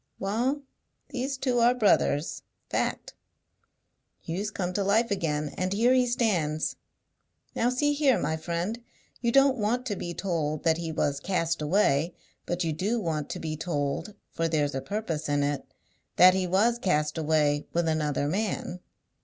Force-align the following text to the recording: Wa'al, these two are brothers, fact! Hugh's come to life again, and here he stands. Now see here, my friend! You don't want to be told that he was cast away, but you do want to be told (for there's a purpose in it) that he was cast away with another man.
Wa'al, 0.19 0.63
these 1.09 1.37
two 1.37 1.59
are 1.59 1.75
brothers, 1.75 2.41
fact! 2.71 3.13
Hugh's 4.19 4.49
come 4.49 4.73
to 4.73 4.83
life 4.83 5.11
again, 5.11 5.49
and 5.59 5.71
here 5.73 5.93
he 5.93 6.07
stands. 6.07 6.75
Now 7.55 7.69
see 7.69 7.93
here, 7.93 8.17
my 8.17 8.35
friend! 8.35 8.81
You 9.21 9.31
don't 9.31 9.59
want 9.59 9.85
to 9.85 9.95
be 9.95 10.15
told 10.15 10.63
that 10.63 10.77
he 10.79 10.91
was 10.91 11.19
cast 11.19 11.61
away, 11.61 12.15
but 12.47 12.63
you 12.63 12.73
do 12.73 12.99
want 12.99 13.29
to 13.29 13.39
be 13.39 13.55
told 13.55 14.15
(for 14.31 14.47
there's 14.47 14.73
a 14.73 14.81
purpose 14.81 15.29
in 15.29 15.43
it) 15.43 15.71
that 16.15 16.33
he 16.33 16.47
was 16.47 16.79
cast 16.79 17.15
away 17.19 17.67
with 17.71 17.87
another 17.87 18.27
man. 18.27 18.79